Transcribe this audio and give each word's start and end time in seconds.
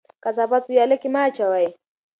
کثافات 0.23 0.63
په 0.65 0.71
ویاله 0.73 0.95
کې 1.01 1.09
مه 1.13 1.21
اچوئ. 1.27 1.67